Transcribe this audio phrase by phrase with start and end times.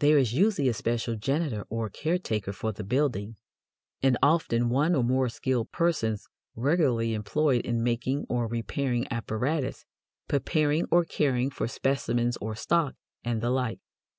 [0.00, 3.36] There is usually a special janitor or caretaker for the building,
[4.02, 9.86] and often one or more skilled persons regularly employed in making or repairing apparatus,
[10.28, 13.80] preparing or caring for specimens or stock, and the like.